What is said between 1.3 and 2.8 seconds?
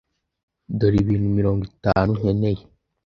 mirongo itanu nkeneye